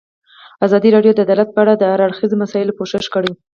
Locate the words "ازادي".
0.65-0.89